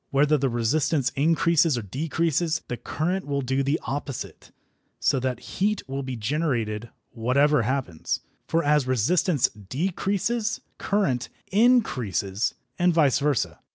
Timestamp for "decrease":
1.83-2.59